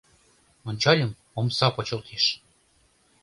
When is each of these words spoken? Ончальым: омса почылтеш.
Ончальым: 0.69 1.11
омса 1.39 1.67
почылтеш. 1.75 2.25